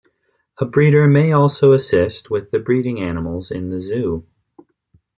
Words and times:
A 0.57 0.65
breeder 0.65 1.05
may 1.07 1.31
also 1.31 1.73
assist 1.73 2.31
with 2.31 2.49
the 2.49 2.57
breeding 2.57 2.99
animals 2.99 3.51
in 3.51 3.69
the 3.69 3.79
zoo. 3.79 4.25